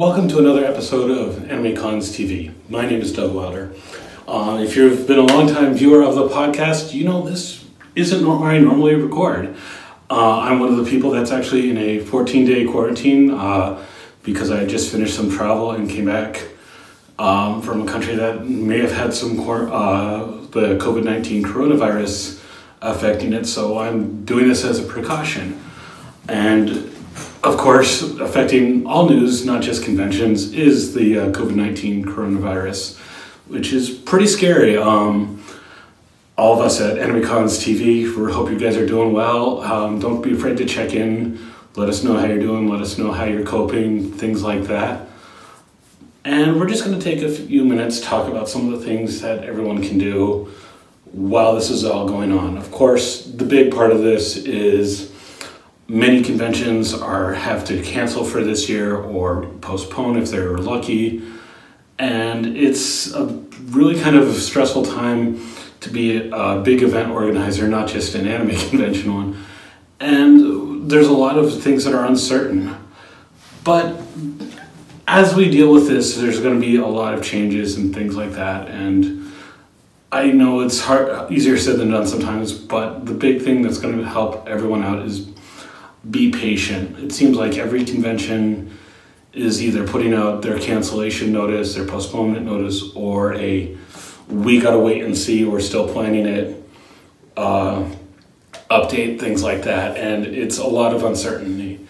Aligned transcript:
Welcome 0.00 0.28
to 0.28 0.38
another 0.38 0.64
episode 0.64 1.10
of 1.10 1.50
Anime 1.50 1.76
Cons 1.76 2.08
TV. 2.08 2.54
My 2.70 2.86
name 2.86 3.02
is 3.02 3.12
Doug 3.12 3.34
Wilder. 3.34 3.74
Uh, 4.26 4.58
if 4.58 4.74
you've 4.74 5.06
been 5.06 5.18
a 5.18 5.26
long 5.26 5.46
time 5.46 5.74
viewer 5.74 6.02
of 6.02 6.14
the 6.14 6.26
podcast, 6.26 6.94
you 6.94 7.04
know 7.04 7.20
this 7.20 7.66
isn't 7.94 8.26
where 8.26 8.38
I 8.50 8.56
normally 8.60 8.94
record. 8.94 9.54
Uh, 10.08 10.40
I'm 10.40 10.58
one 10.58 10.70
of 10.70 10.78
the 10.78 10.90
people 10.90 11.10
that's 11.10 11.30
actually 11.30 11.68
in 11.68 11.76
a 11.76 11.98
14 11.98 12.46
day 12.46 12.64
quarantine 12.64 13.30
uh, 13.30 13.84
because 14.22 14.50
I 14.50 14.64
just 14.64 14.90
finished 14.90 15.14
some 15.14 15.30
travel 15.30 15.72
and 15.72 15.86
came 15.90 16.06
back 16.06 16.46
um, 17.18 17.60
from 17.60 17.86
a 17.86 17.86
country 17.86 18.14
that 18.14 18.48
may 18.48 18.78
have 18.78 18.92
had 18.92 19.12
some 19.12 19.38
uh, 19.38 20.24
the 20.46 20.78
COVID 20.78 21.04
19 21.04 21.44
coronavirus 21.44 22.42
affecting 22.80 23.34
it. 23.34 23.44
So 23.44 23.76
I'm 23.76 24.24
doing 24.24 24.48
this 24.48 24.64
as 24.64 24.78
a 24.78 24.82
precaution. 24.82 25.62
And 26.26 26.90
of 27.42 27.56
course, 27.56 28.02
affecting 28.02 28.86
all 28.86 29.08
news, 29.08 29.46
not 29.46 29.62
just 29.62 29.84
conventions, 29.84 30.52
is 30.52 30.94
the 30.94 31.18
uh, 31.18 31.26
COVID 31.30 31.54
19 31.54 32.04
coronavirus, 32.04 32.98
which 33.48 33.72
is 33.72 33.90
pretty 33.90 34.26
scary. 34.26 34.76
Um, 34.76 35.42
all 36.36 36.54
of 36.54 36.64
us 36.64 36.80
at 36.80 36.96
AnimeCons 36.96 37.58
TV, 37.62 38.14
we 38.14 38.32
hope 38.32 38.50
you 38.50 38.58
guys 38.58 38.76
are 38.76 38.86
doing 38.86 39.12
well. 39.12 39.60
Um, 39.62 39.98
don't 40.00 40.22
be 40.22 40.32
afraid 40.32 40.56
to 40.58 40.66
check 40.66 40.94
in. 40.94 41.38
Let 41.76 41.88
us 41.88 42.02
know 42.02 42.16
how 42.16 42.26
you're 42.26 42.38
doing. 42.38 42.68
Let 42.68 42.80
us 42.80 42.98
know 42.98 43.12
how 43.12 43.24
you're 43.24 43.44
coping, 43.44 44.12
things 44.12 44.42
like 44.42 44.64
that. 44.64 45.06
And 46.24 46.60
we're 46.60 46.68
just 46.68 46.84
going 46.84 46.98
to 46.98 47.02
take 47.02 47.22
a 47.22 47.28
few 47.30 47.64
minutes 47.64 48.00
to 48.00 48.04
talk 48.04 48.28
about 48.28 48.48
some 48.48 48.72
of 48.72 48.78
the 48.78 48.84
things 48.84 49.20
that 49.22 49.44
everyone 49.44 49.82
can 49.82 49.98
do 49.98 50.52
while 51.12 51.54
this 51.54 51.70
is 51.70 51.84
all 51.84 52.06
going 52.06 52.32
on. 52.32 52.58
Of 52.58 52.70
course, 52.70 53.24
the 53.24 53.44
big 53.44 53.72
part 53.72 53.90
of 53.90 54.00
this 54.02 54.36
is 54.36 55.09
many 55.90 56.22
conventions 56.22 56.94
are 56.94 57.34
have 57.34 57.64
to 57.64 57.82
cancel 57.82 58.24
for 58.24 58.44
this 58.44 58.68
year 58.68 58.94
or 58.96 59.46
postpone 59.60 60.16
if 60.16 60.30
they're 60.30 60.56
lucky. 60.56 61.20
And 61.98 62.56
it's 62.56 63.12
a 63.12 63.26
really 63.70 64.00
kind 64.00 64.14
of 64.14 64.32
stressful 64.36 64.84
time 64.84 65.44
to 65.80 65.90
be 65.90 66.30
a 66.32 66.60
big 66.60 66.82
event 66.82 67.10
organizer 67.10 67.66
not 67.66 67.88
just 67.88 68.14
an 68.14 68.28
anime 68.28 68.56
convention 68.70 69.14
one. 69.14 69.44
And 69.98 70.88
there's 70.88 71.08
a 71.08 71.12
lot 71.12 71.36
of 71.36 71.60
things 71.60 71.84
that 71.84 71.94
are 71.94 72.06
uncertain. 72.06 72.76
But 73.64 74.00
as 75.08 75.34
we 75.34 75.50
deal 75.50 75.72
with 75.72 75.88
this 75.88 76.16
there's 76.16 76.38
going 76.38 76.54
to 76.54 76.64
be 76.64 76.76
a 76.76 76.86
lot 76.86 77.14
of 77.14 77.24
changes 77.24 77.76
and 77.76 77.92
things 77.92 78.14
like 78.14 78.32
that. 78.32 78.68
And 78.68 79.32
I 80.12 80.30
know 80.30 80.60
it's 80.60 80.80
hard, 80.80 81.32
easier 81.32 81.58
said 81.58 81.78
than 81.78 81.90
done 81.90 82.06
sometimes, 82.06 82.52
but 82.52 83.06
the 83.06 83.14
big 83.14 83.42
thing 83.42 83.62
that's 83.62 83.78
going 83.78 83.98
to 83.98 84.04
help 84.04 84.48
everyone 84.48 84.84
out 84.84 85.04
is 85.04 85.26
be 86.08 86.30
patient. 86.30 86.98
It 86.98 87.12
seems 87.12 87.36
like 87.36 87.56
every 87.56 87.84
convention 87.84 88.76
is 89.32 89.62
either 89.62 89.86
putting 89.86 90.14
out 90.14 90.42
their 90.42 90.58
cancellation 90.58 91.32
notice, 91.32 91.74
their 91.74 91.86
postponement 91.86 92.46
notice, 92.46 92.82
or 92.94 93.34
a 93.34 93.76
we 94.28 94.60
gotta 94.60 94.78
wait 94.78 95.02
and 95.02 95.16
see, 95.16 95.44
we're 95.44 95.60
still 95.60 95.88
planning 95.88 96.26
it, 96.26 96.62
uh, 97.36 97.84
update, 98.70 99.18
things 99.18 99.42
like 99.42 99.64
that. 99.64 99.96
And 99.96 100.24
it's 100.24 100.58
a 100.58 100.66
lot 100.66 100.94
of 100.94 101.04
uncertainty. 101.04 101.86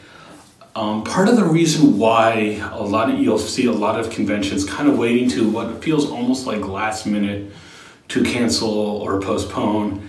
Um, 0.75 1.05
part 1.05 1.28
of 1.28 1.36
the 1.36 1.44
reason 1.44 1.98
why 1.98 2.62
a 2.72 2.83
lot 2.83 3.11
of 3.11 3.19
you'll 3.19 3.38
see 3.38 3.66
a 3.66 3.72
lot 3.72 3.98
of 3.98 4.08
conventions 4.11 4.64
kind 4.64 4.88
of 4.88 4.97
waiting 4.97 5.28
to 5.31 5.48
what 5.48 5.83
feels 5.83 6.11
almost 6.11 6.47
like 6.47 6.66
last 6.66 7.06
minute 7.06 7.53
to 8.08 8.22
cancel 8.22 8.70
or 8.70 9.20
postpone 9.20 10.08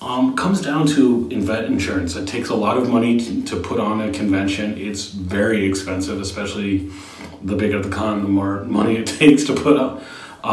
um, 0.00 0.36
comes 0.36 0.60
down 0.60 0.86
to 0.88 1.28
event 1.30 1.66
insurance. 1.66 2.14
It 2.14 2.28
takes 2.28 2.50
a 2.50 2.54
lot 2.54 2.76
of 2.76 2.88
money 2.88 3.18
to, 3.18 3.42
to, 3.44 3.56
put 3.60 3.80
on 3.80 4.00
a 4.00 4.12
convention. 4.12 4.78
It's 4.78 5.08
very 5.08 5.66
expensive, 5.66 6.20
especially 6.20 6.90
the 7.42 7.56
bigger 7.56 7.82
the 7.82 7.90
con, 7.90 8.22
the 8.22 8.28
more 8.28 8.64
money 8.64 8.96
it 8.96 9.06
takes 9.18 9.44
to 9.44 9.54
put 9.54 9.76
up, 9.76 10.02
uh, 10.44 10.46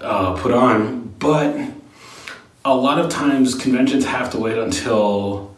uh, 0.00 0.40
put 0.40 0.52
on. 0.52 1.14
But 1.18 1.70
a 2.64 2.74
lot 2.74 2.98
of 2.98 3.10
times 3.10 3.54
conventions 3.54 4.04
have 4.04 4.30
to 4.32 4.38
wait 4.38 4.58
until 4.58 5.54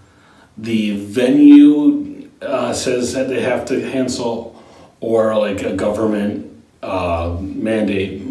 the 0.57 0.97
venue 1.05 2.31
uh, 2.41 2.73
says 2.73 3.13
that 3.15 3.29
they 3.29 3.43
have 3.43 3.65
to 3.67 3.81
cancel, 3.91 4.63
or 5.01 5.37
like 5.37 5.63
a 5.63 5.75
government 5.75 6.53
uh, 6.83 7.37
mandate 7.41 8.23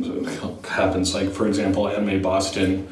happens. 0.66 1.13
Like 1.13 1.30
for 1.30 1.47
example, 1.47 1.90
Anime 1.90 2.22
Boston 2.22 2.88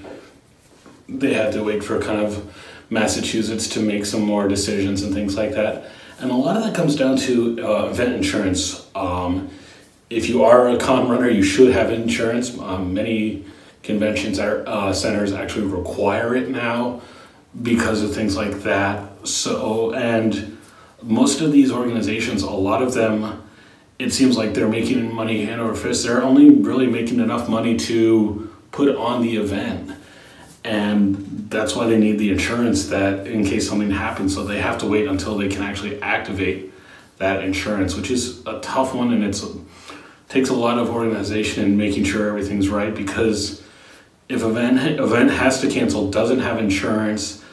they 1.19 1.33
had 1.33 1.53
to 1.53 1.63
wait 1.63 1.83
for 1.83 1.99
kind 1.99 2.19
of 2.19 2.53
Massachusetts 2.89 3.67
to 3.69 3.79
make 3.79 4.05
some 4.05 4.21
more 4.21 4.47
decisions 4.47 5.01
and 5.03 5.13
things 5.13 5.35
like 5.35 5.51
that. 5.51 5.89
And 6.19 6.31
a 6.31 6.35
lot 6.35 6.55
of 6.55 6.63
that 6.63 6.75
comes 6.75 6.95
down 6.95 7.17
to 7.17 7.65
uh, 7.65 7.85
event 7.85 8.13
insurance. 8.13 8.87
Um, 8.95 9.49
if 10.09 10.29
you 10.29 10.43
are 10.43 10.69
a 10.69 10.77
con 10.77 11.09
runner, 11.09 11.29
you 11.29 11.43
should 11.43 11.73
have 11.73 11.91
insurance. 11.91 12.57
Um, 12.57 12.93
many 12.93 13.45
conventions 13.81 14.39
are, 14.39 14.67
uh, 14.67 14.93
centers 14.93 15.33
actually 15.33 15.67
require 15.67 16.35
it 16.35 16.49
now 16.49 17.01
because 17.61 18.01
of 18.03 18.13
things 18.13 18.35
like 18.35 18.61
that. 18.63 19.27
So, 19.27 19.93
and 19.93 20.57
most 21.01 21.41
of 21.41 21.51
these 21.51 21.71
organizations, 21.71 22.43
a 22.43 22.51
lot 22.51 22.83
of 22.83 22.93
them, 22.93 23.43
it 23.97 24.11
seems 24.11 24.37
like 24.37 24.53
they're 24.53 24.67
making 24.67 25.13
money 25.13 25.45
hand 25.45 25.61
over 25.61 25.75
fist. 25.75 26.05
They're 26.05 26.23
only 26.23 26.49
really 26.49 26.87
making 26.87 27.19
enough 27.19 27.47
money 27.49 27.77
to 27.77 28.49
put 28.71 28.95
on 28.95 29.21
the 29.21 29.37
event 29.37 29.91
and 30.63 31.49
that's 31.49 31.75
why 31.75 31.87
they 31.87 31.97
need 31.97 32.19
the 32.19 32.31
insurance 32.31 32.87
that 32.87 33.27
in 33.27 33.43
case 33.43 33.67
something 33.67 33.91
happens. 33.91 34.33
So 34.33 34.43
they 34.43 34.59
have 34.59 34.77
to 34.79 34.85
wait 34.85 35.07
until 35.07 35.37
they 35.37 35.47
can 35.47 35.63
actually 35.63 36.01
activate 36.01 36.71
that 37.17 37.43
insurance 37.43 37.95
which 37.95 38.09
is 38.09 38.45
a 38.47 38.59
tough 38.61 38.95
one. 38.95 39.13
And 39.13 39.23
it's 39.23 39.45
takes 40.29 40.49
a 40.49 40.53
lot 40.53 40.77
of 40.77 40.89
organization 40.89 41.63
and 41.63 41.77
making 41.77 42.05
sure 42.05 42.27
everything's 42.27 42.69
right 42.69 42.95
because 42.95 43.61
if 44.29 44.43
event 44.43 44.99
event 44.99 45.31
has 45.31 45.59
to 45.61 45.69
cancel 45.69 46.09
doesn't 46.09 46.39
have 46.39 46.57
insurance 46.57 47.43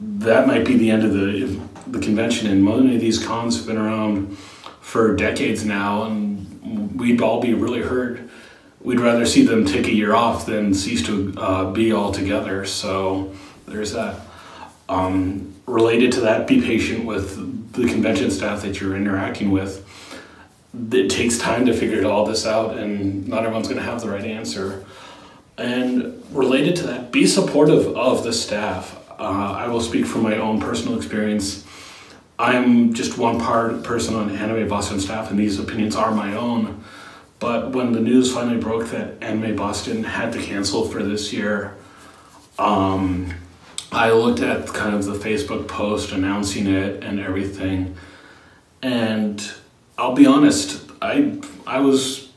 that 0.00 0.46
might 0.46 0.64
be 0.64 0.76
the 0.76 0.90
end 0.90 1.04
of 1.04 1.12
the 1.12 1.60
the 1.86 2.00
convention. 2.00 2.48
And 2.48 2.64
many 2.64 2.94
of 2.94 3.00
these 3.00 3.24
cons 3.24 3.56
have 3.56 3.66
been 3.66 3.78
around 3.78 4.36
for 4.80 5.14
decades 5.14 5.64
now. 5.64 6.04
And 6.04 6.98
we'd 6.98 7.20
all 7.20 7.40
be 7.40 7.54
really 7.54 7.82
hurt 7.82 8.25
we'd 8.86 9.00
rather 9.00 9.26
see 9.26 9.44
them 9.44 9.66
take 9.66 9.88
a 9.88 9.92
year 9.92 10.14
off 10.14 10.46
than 10.46 10.72
cease 10.72 11.04
to 11.04 11.34
uh, 11.36 11.70
be 11.72 11.92
altogether. 11.92 12.64
So 12.64 13.34
there's 13.66 13.92
that. 13.92 14.20
Um, 14.88 15.56
related 15.66 16.12
to 16.12 16.20
that, 16.20 16.46
be 16.46 16.62
patient 16.62 17.04
with 17.04 17.72
the 17.72 17.88
convention 17.88 18.30
staff 18.30 18.62
that 18.62 18.80
you're 18.80 18.94
interacting 18.94 19.50
with. 19.50 19.84
It 20.92 21.10
takes 21.10 21.36
time 21.36 21.66
to 21.66 21.74
figure 21.74 22.06
all 22.06 22.26
this 22.26 22.46
out, 22.46 22.78
and 22.78 23.26
not 23.26 23.42
everyone's 23.42 23.66
going 23.66 23.80
to 23.80 23.84
have 23.84 24.00
the 24.02 24.08
right 24.08 24.24
answer. 24.24 24.84
And 25.58 26.22
related 26.30 26.76
to 26.76 26.86
that, 26.86 27.10
be 27.10 27.26
supportive 27.26 27.88
of 27.96 28.22
the 28.22 28.32
staff. 28.32 28.96
Uh, 29.18 29.22
I 29.64 29.66
will 29.66 29.80
speak 29.80 30.06
from 30.06 30.22
my 30.22 30.36
own 30.36 30.60
personal 30.60 30.96
experience. 30.96 31.64
I'm 32.38 32.94
just 32.94 33.18
one 33.18 33.40
part 33.40 33.82
person 33.82 34.14
on 34.14 34.30
Anime 34.30 34.68
Boston 34.68 35.00
staff, 35.00 35.30
and 35.30 35.40
these 35.40 35.58
opinions 35.58 35.96
are 35.96 36.12
my 36.12 36.36
own. 36.36 36.84
But 37.38 37.72
when 37.72 37.92
the 37.92 38.00
news 38.00 38.32
finally 38.32 38.58
broke 38.58 38.88
that 38.90 39.22
Anime 39.22 39.56
Boston 39.56 40.04
had 40.04 40.32
to 40.32 40.38
cancel 40.42 40.88
for 40.88 41.02
this 41.02 41.32
year, 41.32 41.76
um, 42.58 43.34
I 43.92 44.10
looked 44.10 44.40
at 44.40 44.66
kind 44.68 44.94
of 44.94 45.04
the 45.04 45.12
Facebook 45.12 45.68
post 45.68 46.12
announcing 46.12 46.66
it 46.66 47.04
and 47.04 47.20
everything, 47.20 47.96
and 48.82 49.52
I'll 49.98 50.14
be 50.14 50.26
honest, 50.26 50.90
I 51.02 51.38
I 51.66 51.80
was 51.80 52.30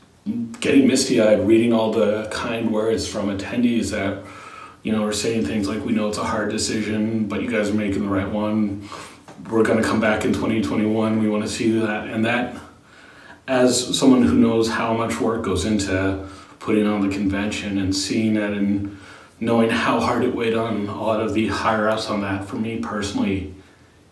getting 0.60 0.86
misty 0.86 1.20
eyed 1.20 1.46
reading 1.46 1.72
all 1.72 1.92
the 1.92 2.28
kind 2.30 2.70
words 2.70 3.08
from 3.08 3.36
attendees 3.36 3.90
that 3.90 4.22
you 4.82 4.92
know 4.92 5.04
are 5.04 5.12
saying 5.12 5.46
things 5.46 5.68
like, 5.68 5.84
"We 5.84 5.92
know 5.92 6.08
it's 6.08 6.18
a 6.18 6.24
hard 6.24 6.50
decision, 6.50 7.26
but 7.26 7.42
you 7.42 7.50
guys 7.50 7.70
are 7.70 7.74
making 7.74 8.02
the 8.02 8.08
right 8.08 8.28
one. 8.28 8.88
We're 9.50 9.64
going 9.64 9.82
to 9.82 9.88
come 9.88 10.00
back 10.00 10.24
in 10.24 10.32
2021. 10.32 11.18
We 11.18 11.28
want 11.28 11.42
to 11.42 11.48
see 11.48 11.72
that," 11.78 12.08
and 12.08 12.24
that 12.26 12.54
as 13.46 13.98
someone 13.98 14.22
who 14.22 14.34
knows 14.34 14.70
how 14.70 14.94
much 14.94 15.20
work 15.20 15.42
goes 15.42 15.64
into 15.64 16.28
putting 16.58 16.86
on 16.86 17.06
the 17.06 17.14
convention 17.14 17.78
and 17.78 17.94
seeing 17.94 18.36
it 18.36 18.52
and 18.52 18.98
knowing 19.40 19.70
how 19.70 19.98
hard 20.00 20.22
it 20.22 20.34
weighed 20.34 20.54
on 20.54 20.86
a 20.86 21.02
lot 21.02 21.20
of 21.20 21.34
the 21.34 21.48
higher 21.48 21.88
ups 21.88 22.08
on 22.08 22.20
that, 22.20 22.44
for 22.44 22.56
me 22.56 22.78
personally, 22.78 23.54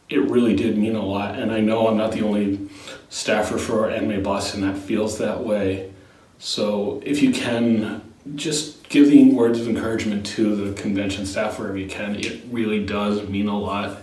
it 0.08 0.20
really 0.30 0.56
did 0.56 0.76
mean 0.78 0.96
a 0.96 1.04
lot. 1.04 1.38
And 1.38 1.52
I 1.52 1.60
know 1.60 1.88
I'm 1.88 1.98
not 1.98 2.12
the 2.12 2.22
only 2.22 2.68
staffer 3.10 3.58
for 3.58 3.90
Anime 3.90 4.22
Boston 4.22 4.62
that 4.62 4.78
feels 4.78 5.18
that 5.18 5.44
way. 5.44 5.92
So 6.38 7.02
if 7.04 7.22
you 7.22 7.32
can, 7.32 8.02
just 8.34 8.88
give 8.88 9.10
the 9.10 9.30
words 9.32 9.60
of 9.60 9.68
encouragement 9.68 10.24
to 10.26 10.54
the 10.54 10.80
convention 10.80 11.26
staff 11.26 11.58
wherever 11.58 11.76
you 11.76 11.88
can. 11.88 12.16
It 12.16 12.42
really 12.50 12.84
does 12.84 13.28
mean 13.28 13.48
a 13.48 13.58
lot 13.58 13.98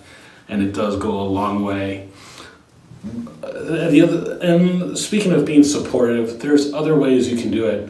and 0.47 0.61
it 0.61 0.73
does 0.73 0.97
go 0.97 1.19
a 1.19 1.23
long 1.23 1.63
way. 1.63 2.09
Uh, 3.43 3.89
the 3.89 4.01
other, 4.01 4.39
and 4.41 4.97
speaking 4.97 5.31
of 5.31 5.45
being 5.45 5.63
supportive, 5.63 6.39
there's 6.39 6.73
other 6.73 6.95
ways 6.95 7.31
you 7.31 7.37
can 7.37 7.51
do 7.51 7.67
it. 7.67 7.89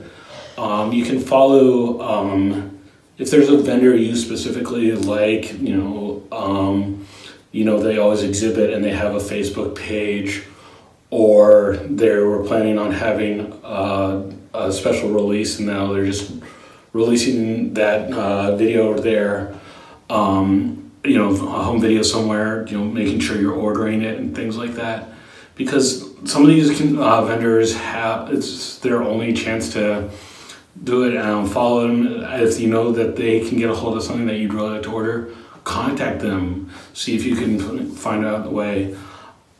Um, 0.57 0.91
you 0.93 1.05
can 1.05 1.19
follow 1.19 2.01
um, 2.01 2.79
if 3.17 3.31
there's 3.31 3.49
a 3.49 3.57
vendor 3.57 3.95
you 3.95 4.15
specifically 4.15 4.91
like, 4.93 5.59
you 5.59 5.75
know, 5.75 6.23
um, 6.31 7.05
you 7.51 7.63
know 7.63 7.79
they 7.79 7.97
always 7.97 8.23
exhibit 8.23 8.73
and 8.73 8.83
they 8.83 8.91
have 8.91 9.15
a 9.15 9.19
Facebook 9.19 9.75
page, 9.75 10.43
or 11.09 11.77
they 11.89 12.09
were 12.17 12.43
planning 12.43 12.77
on 12.77 12.91
having 12.91 13.53
uh, 13.63 14.29
a 14.53 14.71
special 14.71 15.09
release 15.09 15.59
and 15.59 15.67
now 15.67 15.93
they're 15.93 16.05
just 16.05 16.33
releasing 16.91 17.73
that 17.73 18.11
uh, 18.13 18.55
video 18.55 18.93
there. 18.93 19.55
Um, 20.09 20.84
you 21.05 21.17
know, 21.17 21.29
a 21.29 21.63
home 21.63 21.79
video 21.81 22.01
somewhere, 22.01 22.65
you 22.67 22.77
know, 22.77 22.85
making 22.85 23.19
sure 23.19 23.39
you're 23.39 23.53
ordering 23.53 24.01
it 24.01 24.17
and 24.19 24.35
things 24.35 24.57
like 24.57 24.73
that. 24.73 25.09
Because 25.55 26.03
some 26.25 26.41
of 26.41 26.47
these 26.47 26.77
can, 26.77 26.97
uh, 26.97 27.21
vendors 27.23 27.75
have, 27.75 28.33
it's 28.33 28.79
their 28.79 29.01
only 29.01 29.33
chance 29.33 29.71
to 29.73 30.09
do 30.83 31.03
it. 31.03 31.15
Um, 31.17 31.47
follow 31.47 31.87
them. 31.87 32.23
If 32.23 32.59
you 32.59 32.67
know 32.67 32.91
that 32.91 33.15
they 33.15 33.47
can 33.47 33.57
get 33.57 33.69
a 33.69 33.75
hold 33.75 33.95
of 33.95 34.03
something 34.03 34.25
that 34.27 34.35
you'd 34.35 34.53
really 34.53 34.71
like 34.71 34.83
to 34.83 34.91
order, 34.91 35.33
contact 35.63 36.21
them. 36.21 36.69
See 36.93 37.15
if 37.15 37.23
you 37.23 37.35
can 37.35 37.89
find 37.91 38.25
out 38.25 38.43
the 38.43 38.49
way. 38.49 38.95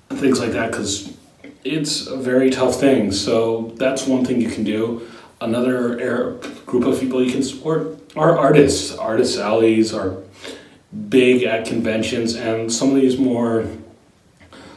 Things 0.09 0.39
like 0.39 0.51
that, 0.51 0.71
because 0.71 1.17
it's 1.63 2.07
a 2.07 2.17
very 2.17 2.49
tough 2.49 2.79
thing. 2.79 3.11
So 3.11 3.73
that's 3.75 4.05
one 4.05 4.25
thing 4.25 4.41
you 4.41 4.49
can 4.49 4.63
do. 4.63 5.07
Another 5.41 6.37
group 6.65 6.85
of 6.85 6.99
people 6.99 7.23
you 7.23 7.31
can 7.31 7.43
support 7.43 7.99
are 8.15 8.37
artists. 8.37 8.95
Artists 8.95 9.37
alleys 9.37 9.93
are 9.93 10.17
big 11.09 11.43
at 11.43 11.65
conventions, 11.65 12.35
and 12.35 12.71
some 12.71 12.89
of 12.89 12.95
these 12.95 13.17
more, 13.17 13.67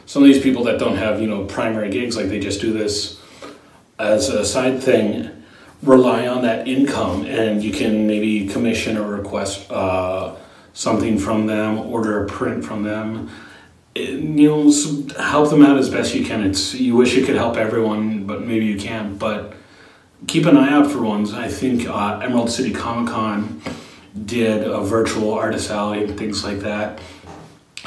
some 0.05 0.23
of 0.23 0.27
these 0.27 0.41
people 0.41 0.63
that 0.65 0.79
don't 0.79 0.97
have 0.97 1.21
you 1.21 1.27
know 1.27 1.45
primary 1.45 1.89
gigs, 1.89 2.15
like 2.15 2.27
they 2.27 2.39
just 2.39 2.61
do 2.61 2.73
this 2.73 3.19
as 3.99 4.29
a 4.29 4.45
side 4.45 4.81
thing, 4.81 5.29
rely 5.83 6.27
on 6.27 6.41
that 6.43 6.67
income, 6.67 7.25
and 7.25 7.63
you 7.63 7.71
can 7.71 8.07
maybe 8.07 8.47
commission 8.47 8.97
or 8.97 9.07
request 9.07 9.69
uh, 9.71 10.35
something 10.73 11.17
from 11.17 11.45
them, 11.45 11.79
order 11.79 12.23
a 12.23 12.27
print 12.27 12.63
from 12.63 12.83
them. 12.83 13.29
you 13.95 14.47
know, 14.47 14.71
help 15.17 15.49
them 15.49 15.63
out 15.63 15.77
as 15.77 15.89
best 15.89 16.15
you 16.15 16.25
can. 16.25 16.43
It's 16.43 16.73
you 16.73 16.95
wish 16.95 17.15
you 17.15 17.25
could 17.25 17.35
help 17.35 17.57
everyone, 17.57 18.25
but 18.25 18.45
maybe 18.45 18.65
you 18.65 18.77
can't. 18.77 19.19
But 19.19 19.53
keep 20.27 20.45
an 20.45 20.57
eye 20.57 20.71
out 20.71 20.89
for 20.91 21.01
ones. 21.01 21.33
I 21.33 21.47
think 21.47 21.87
uh, 21.87 22.19
Emerald 22.23 22.49
City 22.49 22.71
Comic 22.71 23.11
Con 23.11 23.61
did 24.25 24.67
a 24.67 24.81
virtual 24.81 25.33
artist 25.33 25.69
alley 25.69 26.03
and 26.03 26.17
things 26.17 26.43
like 26.43 26.59
that. 26.59 26.99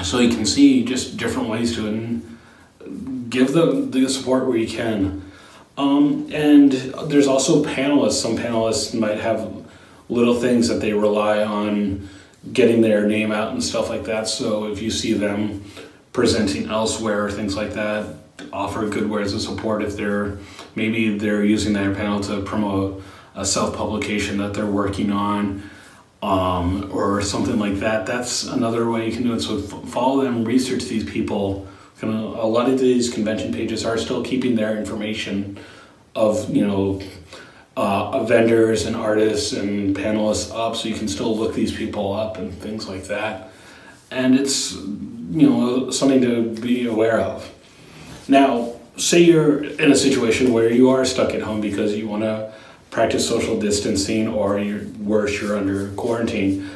So 0.02 0.18
you 0.18 0.34
can 0.34 0.46
see 0.46 0.84
just 0.84 1.16
different 1.16 1.48
ways 1.48 1.74
to 1.76 1.86
and 1.86 2.38
give 3.28 3.52
the, 3.52 3.86
the 3.90 4.08
support 4.08 4.46
where 4.46 4.56
you 4.56 4.66
can. 4.66 5.30
Um, 5.76 6.28
and 6.32 6.72
there's 6.72 7.26
also 7.26 7.64
panelists. 7.64 8.20
Some 8.20 8.36
panelists 8.36 8.98
might 8.98 9.18
have 9.18 9.50
little 10.08 10.34
things 10.34 10.68
that 10.68 10.80
they 10.80 10.92
rely 10.92 11.42
on 11.42 12.08
getting 12.52 12.80
their 12.80 13.06
name 13.06 13.32
out 13.32 13.52
and 13.52 13.62
stuff 13.62 13.88
like 13.88 14.04
that. 14.04 14.28
So 14.28 14.66
if 14.70 14.82
you 14.82 14.90
see 14.90 15.12
them 15.12 15.64
presenting 16.12 16.68
elsewhere, 16.68 17.30
things 17.30 17.56
like 17.56 17.72
that, 17.74 18.16
offer 18.52 18.88
good 18.88 19.08
words 19.08 19.32
of 19.32 19.40
support 19.40 19.82
if 19.82 19.96
they're 19.96 20.38
maybe 20.74 21.16
they're 21.16 21.44
using 21.44 21.72
their 21.72 21.94
panel 21.94 22.20
to 22.20 22.42
promote 22.42 23.02
a 23.34 23.44
self 23.44 23.76
publication 23.76 24.38
that 24.38 24.52
they're 24.52 24.66
working 24.66 25.12
on 25.12 25.70
um, 26.22 26.88
or 26.92 27.20
something 27.20 27.58
like 27.58 27.74
that. 27.80 28.06
That's 28.06 28.44
another 28.44 28.88
way 28.88 29.06
you 29.06 29.12
can 29.12 29.24
do 29.24 29.34
it. 29.34 29.40
So 29.40 29.60
follow 29.60 30.22
them, 30.22 30.44
research 30.44 30.84
these 30.84 31.04
people. 31.04 31.66
A 32.02 32.06
lot 32.06 32.68
of 32.68 32.78
these 32.80 33.12
convention 33.12 33.52
pages 33.52 33.84
are 33.84 33.96
still 33.98 34.24
keeping 34.24 34.56
their 34.56 34.76
information 34.76 35.58
of 36.14 36.50
you 36.54 36.66
know 36.66 37.00
uh, 37.76 38.24
vendors 38.24 38.86
and 38.86 38.96
artists 38.96 39.52
and 39.52 39.96
panelists 39.96 40.54
up, 40.54 40.76
so 40.76 40.88
you 40.88 40.94
can 40.94 41.08
still 41.08 41.36
look 41.36 41.54
these 41.54 41.74
people 41.74 42.12
up 42.12 42.38
and 42.38 42.52
things 42.54 42.88
like 42.88 43.04
that. 43.04 43.50
And 44.10 44.34
it's 44.34 44.72
you 44.74 45.48
know 45.48 45.90
something 45.90 46.20
to 46.22 46.60
be 46.60 46.86
aware 46.86 47.20
of. 47.20 47.48
Now, 48.28 48.74
say 48.96 49.20
you're 49.20 49.64
in 49.64 49.92
a 49.92 49.96
situation 49.96 50.52
where 50.52 50.70
you 50.70 50.90
are 50.90 51.04
stuck 51.04 51.34
at 51.34 51.42
home 51.42 51.60
because 51.60 51.94
you 51.96 52.08
want 52.08 52.24
to 52.24 52.52
practice 52.92 53.28
social 53.28 53.58
distancing 53.58 54.28
or 54.28 54.60
you're 54.60 54.84
worse 55.00 55.40
you're 55.40 55.56
under 55.56 55.88
quarantine 55.94 56.70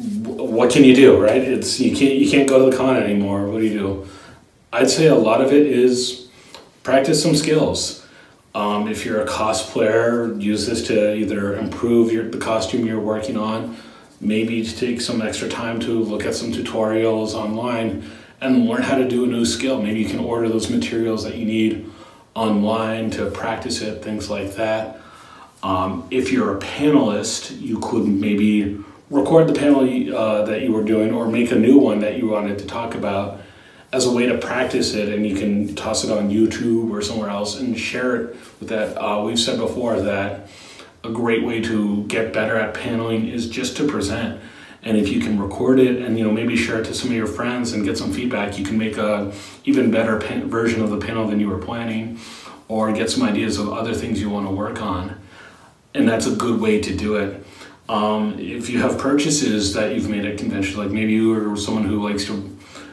what 0.00 0.70
can 0.70 0.82
you 0.84 0.94
do 0.94 1.22
right? 1.22 1.42
It's 1.42 1.78
you 1.78 1.94
can't 1.94 2.14
you 2.14 2.30
can't 2.30 2.48
go 2.48 2.64
to 2.64 2.70
the 2.70 2.76
con 2.76 2.96
anymore. 2.96 3.48
What 3.48 3.60
do 3.60 3.66
you 3.66 3.78
do? 3.78 4.08
I'd 4.72 4.88
say 4.88 5.06
a 5.06 5.14
lot 5.14 5.40
of 5.40 5.52
it 5.52 5.66
is 5.66 6.28
practice 6.82 7.22
some 7.22 7.36
skills. 7.36 8.06
Um, 8.54 8.88
if 8.88 9.04
you're 9.04 9.20
a 9.20 9.26
cosplayer 9.26 10.40
use 10.40 10.66
this 10.66 10.86
to 10.88 11.14
either 11.14 11.56
improve 11.56 12.12
your 12.12 12.28
the 12.28 12.38
costume 12.38 12.86
you're 12.86 13.00
working 13.00 13.36
on 13.36 13.76
maybe 14.22 14.62
to 14.62 14.76
take 14.76 15.00
some 15.00 15.22
extra 15.22 15.48
time 15.48 15.80
to 15.80 16.02
look 16.02 16.26
at 16.26 16.34
some 16.34 16.52
tutorials 16.52 17.32
online 17.34 18.02
and 18.40 18.66
learn 18.66 18.82
how 18.82 18.96
to 18.96 19.08
do 19.08 19.24
a 19.24 19.26
new 19.26 19.44
skill. 19.44 19.80
Maybe 19.80 20.00
you 20.00 20.08
can 20.08 20.18
order 20.18 20.48
those 20.48 20.70
materials 20.70 21.24
that 21.24 21.36
you 21.36 21.44
need 21.44 21.90
online 22.34 23.10
to 23.10 23.30
practice 23.30 23.82
it 23.82 24.02
things 24.02 24.30
like 24.30 24.54
that 24.54 25.00
um, 25.62 26.06
if 26.10 26.32
you're 26.32 26.56
a 26.56 26.60
panelist, 26.60 27.60
you 27.60 27.78
could 27.80 28.06
maybe 28.06 28.82
record 29.10 29.48
the 29.48 29.52
panel 29.52 29.80
uh, 30.16 30.44
that 30.44 30.62
you 30.62 30.72
were 30.72 30.84
doing 30.84 31.12
or 31.12 31.26
make 31.26 31.50
a 31.50 31.56
new 31.56 31.78
one 31.78 32.00
that 32.00 32.16
you 32.16 32.28
wanted 32.28 32.58
to 32.60 32.66
talk 32.66 32.94
about 32.94 33.40
as 33.92 34.06
a 34.06 34.12
way 34.12 34.26
to 34.26 34.38
practice 34.38 34.94
it 34.94 35.08
and 35.08 35.26
you 35.26 35.34
can 35.34 35.74
toss 35.74 36.04
it 36.04 36.10
on 36.10 36.30
YouTube 36.30 36.90
or 36.90 37.02
somewhere 37.02 37.28
else 37.28 37.58
and 37.58 37.78
share 37.78 38.16
it 38.16 38.36
with 38.60 38.68
that. 38.68 38.96
Uh, 38.96 39.22
we've 39.24 39.38
said 39.38 39.58
before 39.58 40.00
that 40.00 40.48
a 41.02 41.10
great 41.10 41.44
way 41.44 41.60
to 41.60 42.04
get 42.04 42.32
better 42.32 42.56
at 42.56 42.72
paneling 42.72 43.28
is 43.28 43.48
just 43.48 43.76
to 43.76 43.86
present. 43.86 44.40
And 44.82 44.96
if 44.96 45.08
you 45.08 45.20
can 45.20 45.38
record 45.38 45.78
it 45.80 46.00
and 46.00 46.16
you 46.16 46.24
know 46.24 46.30
maybe 46.30 46.56
share 46.56 46.80
it 46.80 46.84
to 46.86 46.94
some 46.94 47.10
of 47.10 47.16
your 47.16 47.26
friends 47.26 47.72
and 47.72 47.84
get 47.84 47.98
some 47.98 48.12
feedback, 48.12 48.58
you 48.58 48.64
can 48.64 48.78
make 48.78 48.96
a 48.96 49.32
even 49.64 49.90
better 49.90 50.18
version 50.46 50.82
of 50.82 50.90
the 50.90 50.98
panel 50.98 51.26
than 51.26 51.38
you 51.38 51.48
were 51.48 51.58
planning, 51.58 52.18
or 52.68 52.90
get 52.92 53.10
some 53.10 53.22
ideas 53.22 53.58
of 53.58 53.68
other 53.70 53.92
things 53.92 54.22
you 54.22 54.30
want 54.30 54.46
to 54.46 54.54
work 54.54 54.80
on 54.80 55.19
and 55.94 56.08
that's 56.08 56.26
a 56.26 56.34
good 56.34 56.60
way 56.60 56.80
to 56.80 56.96
do 56.96 57.16
it. 57.16 57.44
Um, 57.88 58.38
if 58.38 58.70
you 58.70 58.80
have 58.80 58.98
purchases 58.98 59.74
that 59.74 59.94
you've 59.94 60.08
made 60.08 60.24
at 60.24 60.38
convention, 60.38 60.78
like 60.78 60.90
maybe 60.90 61.12
you 61.12 61.52
are 61.52 61.56
someone 61.56 61.84
who 61.84 62.08
likes 62.08 62.24
to 62.26 62.34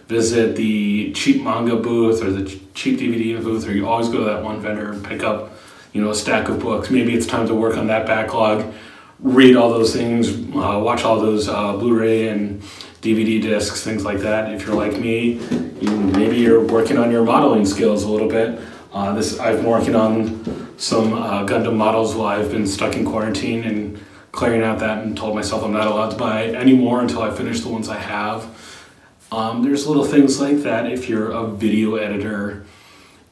visit 0.07 0.55
the 0.55 1.11
cheap 1.13 1.43
manga 1.43 1.75
booth 1.75 2.23
or 2.23 2.31
the 2.31 2.49
cheap 2.73 2.99
DVD 2.99 3.41
booth, 3.41 3.67
or 3.67 3.73
you 3.73 3.87
always 3.87 4.09
go 4.09 4.19
to 4.19 4.23
that 4.23 4.43
one 4.43 4.59
vendor 4.59 4.93
and 4.93 5.05
pick 5.05 5.21
up, 5.21 5.51
you 5.93 6.01
know, 6.01 6.09
a 6.09 6.15
stack 6.15 6.49
of 6.49 6.59
books. 6.59 6.89
Maybe 6.89 7.13
it's 7.13 7.27
time 7.27 7.45
to 7.47 7.53
work 7.53 7.77
on 7.77 7.87
that 7.87 8.07
backlog, 8.07 8.73
read 9.19 9.55
all 9.55 9.69
those 9.69 9.93
things, 9.93 10.29
uh, 10.55 10.79
watch 10.83 11.03
all 11.03 11.19
those 11.19 11.47
uh, 11.47 11.73
Blu-ray 11.73 12.29
and 12.29 12.61
DVD 13.01 13.41
discs, 13.41 13.83
things 13.83 14.03
like 14.03 14.19
that. 14.19 14.51
If 14.51 14.65
you're 14.65 14.75
like 14.75 14.99
me, 14.99 15.33
you, 15.79 15.91
maybe 15.91 16.37
you're 16.37 16.65
working 16.65 16.97
on 16.97 17.11
your 17.11 17.23
modeling 17.23 17.65
skills 17.65 18.03
a 18.03 18.09
little 18.09 18.29
bit. 18.29 18.59
Uh, 18.93 19.13
this 19.13 19.39
I've 19.39 19.57
been 19.57 19.65
working 19.65 19.95
on 19.95 20.43
some 20.77 21.13
uh, 21.13 21.45
Gundam 21.45 21.75
models 21.75 22.15
while 22.15 22.27
I've 22.27 22.51
been 22.51 22.67
stuck 22.67 22.95
in 22.95 23.03
quarantine 23.03 23.63
and 23.63 23.99
clearing 24.31 24.61
out 24.61 24.79
that 24.79 25.03
and 25.03 25.17
told 25.17 25.35
myself 25.35 25.63
I'm 25.63 25.73
not 25.73 25.87
allowed 25.87 26.11
to 26.11 26.17
buy 26.17 26.45
any 26.45 26.75
more 26.75 27.01
until 27.01 27.23
I 27.23 27.31
finish 27.31 27.61
the 27.61 27.69
ones 27.69 27.89
I 27.89 27.97
have. 27.97 28.85
Um, 29.31 29.63
there's 29.63 29.87
little 29.87 30.05
things 30.05 30.39
like 30.39 30.57
that. 30.57 30.89
If 30.89 31.09
you're 31.09 31.31
a 31.31 31.47
video 31.47 31.95
editor, 31.95 32.65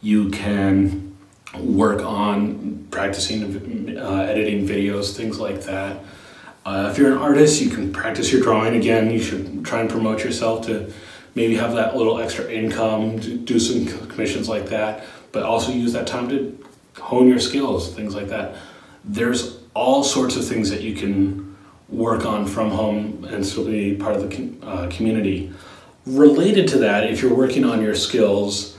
you 0.01 0.29
can 0.31 1.15
work 1.55 2.01
on 2.01 2.87
practicing 2.91 3.97
uh, 3.97 4.27
editing 4.27 4.67
videos, 4.67 5.15
things 5.15 5.39
like 5.39 5.61
that. 5.63 6.03
Uh, 6.65 6.89
if 6.91 6.97
you're 6.97 7.11
an 7.11 7.17
artist, 7.19 7.61
you 7.61 7.69
can 7.69 7.93
practice 7.93 8.31
your 8.31 8.41
drawing 8.41 8.75
again. 8.75 9.11
You 9.11 9.21
should 9.21 9.63
try 9.63 9.81
and 9.81 9.89
promote 9.89 10.23
yourself 10.23 10.65
to 10.65 10.91
maybe 11.35 11.55
have 11.55 11.75
that 11.75 11.95
little 11.95 12.19
extra 12.19 12.51
income, 12.51 13.17
do 13.45 13.59
some 13.59 13.85
commissions 14.09 14.49
like 14.49 14.65
that, 14.69 15.05
but 15.31 15.43
also 15.43 15.71
use 15.71 15.93
that 15.93 16.07
time 16.07 16.27
to 16.29 16.65
hone 16.97 17.27
your 17.27 17.39
skills, 17.39 17.93
things 17.93 18.15
like 18.15 18.27
that. 18.29 18.55
There's 19.03 19.59
all 19.73 20.03
sorts 20.03 20.35
of 20.35 20.47
things 20.47 20.69
that 20.69 20.81
you 20.81 20.95
can 20.95 21.55
work 21.89 22.25
on 22.25 22.45
from 22.45 22.71
home 22.71 23.25
and 23.25 23.45
still 23.45 23.65
be 23.65 23.95
part 23.95 24.15
of 24.15 24.29
the 24.29 24.65
uh, 24.65 24.89
community. 24.89 25.51
Related 26.05 26.67
to 26.69 26.77
that, 26.79 27.09
if 27.09 27.21
you're 27.21 27.35
working 27.35 27.63
on 27.63 27.81
your 27.81 27.95
skills, 27.95 28.77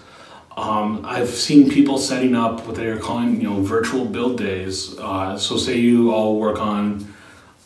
um, 0.56 1.04
I've 1.04 1.28
seen 1.28 1.70
people 1.70 1.98
setting 1.98 2.34
up 2.34 2.66
what 2.66 2.76
they're 2.76 2.98
calling, 2.98 3.40
you 3.40 3.50
know, 3.50 3.62
virtual 3.62 4.04
build 4.06 4.38
days. 4.38 4.98
Uh, 4.98 5.36
so 5.36 5.56
say 5.56 5.76
you 5.76 6.12
all 6.12 6.40
work 6.40 6.58
on 6.58 7.14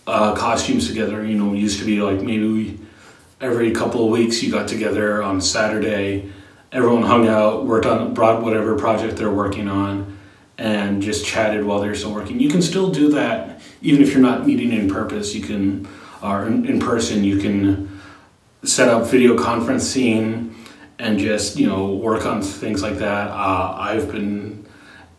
uh, 0.06 0.34
costumes 0.34 0.88
together. 0.88 1.24
You 1.24 1.36
know, 1.38 1.52
used 1.52 1.78
to 1.78 1.84
be 1.84 2.02
like 2.02 2.20
maybe 2.20 2.48
we, 2.48 2.78
every 3.40 3.70
couple 3.70 4.04
of 4.04 4.10
weeks 4.10 4.42
you 4.42 4.50
got 4.50 4.66
together 4.66 5.22
on 5.22 5.40
Saturday. 5.40 6.32
Everyone 6.72 7.02
hung 7.02 7.28
out, 7.28 7.64
worked 7.64 7.86
on, 7.86 8.12
brought 8.12 8.42
whatever 8.42 8.76
project 8.76 9.16
they're 9.16 9.32
working 9.32 9.68
on, 9.68 10.18
and 10.60 11.00
just 11.00 11.24
chatted 11.24 11.64
while 11.64 11.80
they're 11.80 11.94
still 11.94 12.12
working. 12.12 12.38
You 12.38 12.50
can 12.50 12.60
still 12.60 12.90
do 12.90 13.10
that 13.12 13.62
even 13.80 14.02
if 14.02 14.12
you're 14.12 14.20
not 14.20 14.46
meeting 14.46 14.72
in 14.72 14.90
purpose. 14.90 15.34
You 15.34 15.42
can, 15.42 15.88
or 16.22 16.46
in, 16.46 16.66
in 16.66 16.78
person, 16.78 17.24
you 17.24 17.38
can 17.38 18.00
set 18.62 18.88
up 18.88 19.06
video 19.06 19.36
conferencing 19.36 20.52
and 20.98 21.18
just 21.18 21.56
you 21.58 21.66
know 21.66 21.94
work 21.94 22.26
on 22.26 22.42
things 22.42 22.82
like 22.82 22.98
that. 22.98 23.28
Uh, 23.30 23.74
I've 23.78 24.12
been 24.12 24.66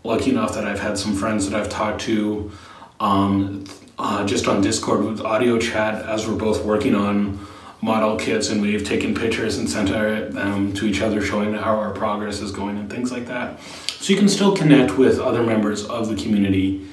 lucky 0.03 0.29
enough 0.29 0.53
that 0.53 0.65
I've 0.65 0.79
had 0.79 0.95
some 0.97 1.15
friends 1.15 1.49
that 1.49 1.59
I've 1.59 1.69
talked 1.69 2.01
to 2.01 2.51
um, 2.99 3.65
uh, 3.97 4.23
just 4.27 4.47
on 4.47 4.61
Discord 4.61 5.03
with 5.03 5.21
audio 5.21 5.57
chat 5.57 6.05
as 6.05 6.27
we're 6.27 6.35
both 6.35 6.63
working 6.63 6.93
on 6.93 7.39
model 7.81 8.15
kits 8.15 8.49
and 8.51 8.61
we've 8.61 8.85
taken 8.85 9.15
pictures 9.15 9.57
and 9.57 9.67
sent 9.67 9.89
them 9.89 10.71
to 10.73 10.85
each 10.85 11.01
other 11.01 11.19
showing 11.19 11.55
how 11.55 11.77
our 11.77 11.91
progress 11.91 12.41
is 12.41 12.51
going 12.51 12.77
and 12.77 12.91
things 12.91 13.11
like 13.11 13.25
that. 13.25 13.59
So 14.01 14.13
you 14.13 14.17
can 14.17 14.29
still 14.29 14.55
connect 14.55 14.97
with 14.97 15.19
other 15.19 15.43
members 15.43 15.85
of 15.85 16.09
the 16.09 16.15
community 16.15 16.87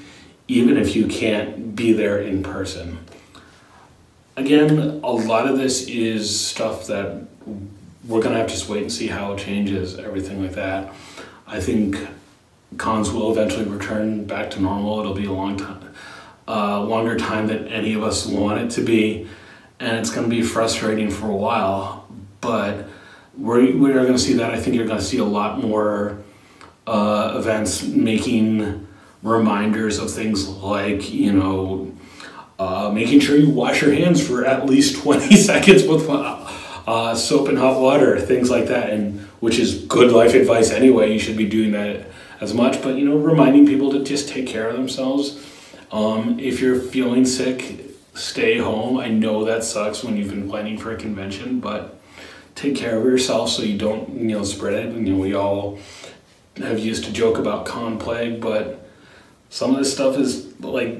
even 0.47 0.77
if 0.77 0.95
you 0.95 1.07
can't 1.07 1.75
be 1.75 1.95
there 1.95 2.19
in 2.19 2.43
person. 2.43 2.99
Again, 4.37 5.00
a 5.03 5.11
lot 5.11 5.49
of 5.49 5.57
this 5.57 5.88
is 5.88 6.38
stuff 6.38 6.87
that 6.88 7.27
we're 8.07 8.21
gonna 8.21 8.37
have 8.37 8.49
to 8.49 8.53
just 8.53 8.69
wait 8.69 8.83
and 8.83 8.93
see 8.93 9.07
how 9.07 9.33
it 9.33 9.38
changes, 9.38 9.99
everything 9.99 10.43
like 10.43 10.53
that. 10.53 10.93
I 11.47 11.61
think 11.61 11.97
cons 12.77 13.11
will 13.11 13.33
eventually 13.33 13.65
return 13.65 14.27
back 14.27 14.50
to 14.50 14.61
normal. 14.61 15.00
It'll 15.00 15.15
be 15.15 15.25
a 15.25 15.33
long 15.33 15.57
time, 15.57 15.95
uh, 16.47 16.83
longer 16.83 17.17
time 17.17 17.47
than 17.47 17.69
any 17.69 17.95
of 17.95 18.03
us 18.03 18.27
want 18.27 18.61
it 18.61 18.71
to 18.73 18.83
be, 18.83 19.27
and 19.81 19.97
it's 19.97 20.11
to 20.29 20.31
be 20.31 20.43
frustrating 20.43 21.11
for 21.11 21.31
a 21.31 21.37
while. 21.37 22.07
But 22.43 22.87
we're, 23.35 23.75
we 23.75 23.93
are 23.93 24.00
to 24.12 24.19
see 24.19 24.35
that. 24.35 24.53
I 24.53 24.61
think 24.61 24.77
you're 24.77 24.87
to 24.99 25.05
see 25.05 25.19
a 25.19 25.25
lot 25.25 25.62
more 25.62 26.19
uh, 26.88 27.38
events 27.38 27.83
making 27.83 28.87
reminders 29.23 29.99
of 29.99 30.11
things 30.11 30.49
like 30.49 31.12
you 31.12 31.33
know 31.33 31.92
uh, 32.59 32.90
making 32.90 33.21
sure 33.21 33.37
you 33.37 33.50
wash 33.50 33.83
your 33.83 33.92
hands 33.92 34.26
for 34.26 34.45
at 34.45 34.66
least 34.66 34.97
20 35.02 35.37
seconds 35.37 35.85
with 35.85 36.09
uh, 36.09 37.14
soap 37.14 37.49
and 37.49 37.59
hot 37.59 37.80
water, 37.80 38.18
things 38.18 38.50
like 38.50 38.66
that, 38.66 38.90
and 38.90 39.21
which 39.40 39.59
is 39.59 39.85
good 39.85 40.11
life 40.11 40.35
advice 40.35 40.71
anyway. 40.71 41.12
You 41.12 41.18
should 41.18 41.37
be 41.37 41.47
doing 41.47 41.73
that 41.73 42.07
as 42.40 42.54
much, 42.54 42.83
but 42.83 42.97
you 42.97 43.04
know, 43.04 43.16
reminding 43.16 43.66
people 43.66 43.92
to 43.92 44.02
just 44.02 44.28
take 44.28 44.47
care 44.47 44.68
of 44.68 44.75
themselves. 44.75 45.45
Um, 45.92 46.40
if 46.40 46.61
you're 46.61 46.80
feeling 46.80 47.26
sick, 47.26 47.95
stay 48.14 48.59
home. 48.59 48.99
I 48.99 49.09
know 49.09 49.45
that 49.45 49.64
sucks 49.64 50.02
when 50.02 50.16
you've 50.16 50.30
been 50.30 50.49
planning 50.49 50.78
for 50.78 50.90
a 50.92 50.97
convention, 50.97 51.61
but 51.61 52.00
take 52.54 52.75
care 52.75 52.99
of 52.99 53.04
yourself 53.04 53.50
so 53.50 53.62
you 53.62 53.78
don't 53.78 54.09
you 54.14 54.37
know 54.37 54.42
spread 54.42 54.75
it. 54.75 54.95
You 54.95 55.02
know, 55.02 55.18
we 55.18 55.35
all 55.35 55.78
have 56.62 56.79
used 56.79 57.05
to 57.05 57.12
joke 57.12 57.38
about 57.38 57.67
con 57.67 57.99
plague, 57.99 58.41
but 58.41 58.88
some 59.50 59.71
of 59.71 59.79
this 59.79 59.93
stuff 59.93 60.17
is 60.17 60.59
like 60.61 60.97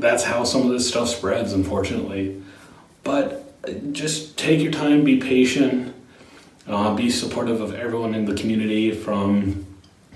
that's 0.00 0.24
how 0.24 0.44
some 0.44 0.62
of 0.62 0.68
this 0.68 0.88
stuff 0.88 1.08
spreads, 1.08 1.52
unfortunately. 1.52 2.42
But 3.02 3.42
just 3.92 4.36
take 4.36 4.60
your 4.60 4.72
time, 4.72 5.04
be 5.04 5.18
patient, 5.18 5.94
uh, 6.66 6.94
be 6.94 7.10
supportive 7.10 7.60
of 7.60 7.74
everyone 7.74 8.14
in 8.14 8.24
the 8.24 8.34
community 8.34 8.92
from 8.92 9.66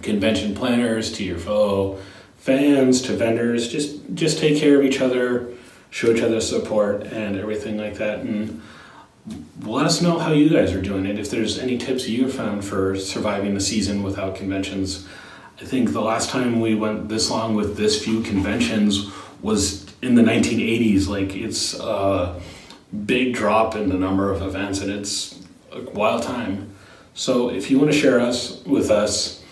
convention 0.03 0.55
planners 0.55 1.13
to 1.13 1.25
your 1.25 1.39
fellow 1.39 1.99
fans 2.39 3.03
to 3.03 3.13
vendors. 3.13 3.69
Just 3.69 4.15
just 4.15 4.39
take 4.39 4.59
care 4.59 4.79
of 4.79 4.85
each 4.85 5.01
other, 5.01 5.53
show 5.91 6.13
each 6.13 6.23
other 6.23 6.41
support 6.41 7.03
and 7.05 7.37
everything 7.37 7.77
like 7.77 7.95
that. 7.95 8.21
And 8.21 8.63
let 9.63 9.87
us 9.87 10.01
know 10.01 10.19
how 10.19 10.33
you 10.33 10.49
guys 10.49 10.73
are 10.73 10.83
doing 10.83 11.07
it. 11.07 11.19
If 11.19 11.31
there's 11.31 11.59
any 11.59 11.79
tips 11.79 12.09
you 12.09 12.31
found 12.31 12.65
for 12.65 12.97
surviving 12.97 13.55
the 13.55 13.61
season 13.61 14.03
without 14.03 14.37
conventions. 14.37 15.07
I 15.61 15.65
think 15.65 15.93
the 15.93 16.03
last 16.03 16.31
time 16.31 16.61
we 16.61 16.75
went 16.75 17.09
this 17.09 17.31
long 17.31 17.55
with 17.55 17.77
this 17.77 18.03
few 18.03 18.21
conventions 18.23 19.11
was 19.43 19.87
in 20.03 20.15
the 20.15 20.23
1980s. 20.23 21.09
Like 21.09 21.35
it's 21.35 21.79
a 21.81 22.41
big 23.05 23.35
drop 23.35 23.75
in 23.75 23.89
the 23.89 23.97
number 23.97 24.31
of 24.31 24.43
events, 24.43 24.81
and 24.81 24.91
it's 24.91 25.43
a 25.73 25.81
wild 25.91 26.23
time. 26.23 26.73
So 27.15 27.51
if 27.51 27.71
you 27.71 27.79
want 27.79 27.91
to 27.91 27.99
share 27.99 28.21
us 28.21 28.63
with 28.65 28.91
us 28.91 29.43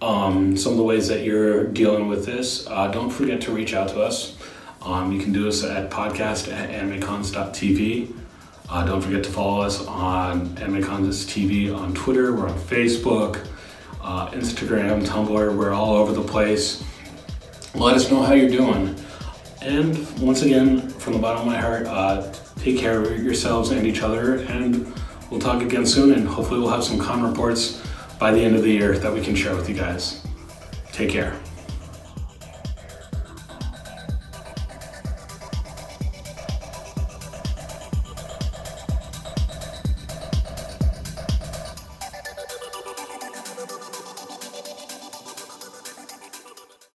um, 0.00 0.56
some 0.56 0.72
of 0.72 0.78
the 0.78 0.84
ways 0.84 1.08
that 1.08 1.24
you're 1.24 1.64
dealing 1.64 2.08
with 2.08 2.26
this, 2.26 2.66
uh, 2.66 2.88
don't 2.88 3.10
forget 3.10 3.40
to 3.42 3.52
reach 3.52 3.74
out 3.74 3.88
to 3.88 4.02
us. 4.02 4.36
Um, 4.82 5.10
you 5.12 5.20
can 5.20 5.32
do 5.32 5.48
us 5.48 5.64
at 5.64 5.90
podcast 5.90 6.52
at 6.52 6.70
animecons.tv. 6.70 8.14
Uh, 8.70 8.84
don't 8.84 9.00
forget 9.00 9.24
to 9.24 9.30
follow 9.30 9.62
us 9.62 9.86
on 9.86 10.48
Animecons 10.56 11.24
TV 11.24 11.74
on 11.74 11.94
Twitter. 11.94 12.34
We're 12.34 12.48
on 12.48 12.58
Facebook, 12.58 13.46
uh, 14.02 14.30
Instagram, 14.30 15.06
Tumblr. 15.06 15.56
We're 15.56 15.72
all 15.72 15.94
over 15.94 16.12
the 16.12 16.22
place. 16.22 16.84
Let 17.74 17.96
us 17.96 18.10
know 18.10 18.22
how 18.22 18.34
you're 18.34 18.50
doing. 18.50 18.94
And 19.62 20.20
once 20.20 20.42
again, 20.42 20.86
from 20.90 21.14
the 21.14 21.18
bottom 21.18 21.42
of 21.42 21.46
my 21.46 21.56
heart, 21.58 21.86
uh, 21.86 22.30
take 22.56 22.78
care 22.78 23.00
of 23.00 23.22
yourselves 23.22 23.70
and 23.70 23.86
each 23.86 24.02
other. 24.02 24.36
And 24.36 24.92
we'll 25.30 25.40
talk 25.40 25.62
again 25.62 25.86
soon. 25.86 26.12
And 26.12 26.28
hopefully, 26.28 26.60
we'll 26.60 26.70
have 26.70 26.84
some 26.84 26.98
con 26.98 27.22
reports 27.22 27.82
by 28.18 28.32
the 28.32 28.40
end 28.40 28.54
of 28.54 28.62
the 28.62 28.70
year 28.70 28.98
that 28.98 29.12
we 29.12 29.22
can 29.22 29.34
share 29.34 29.56
with 29.56 29.68
you 29.68 29.74
guys. 29.74 30.26
Take 30.92 31.10
care. 31.10 31.40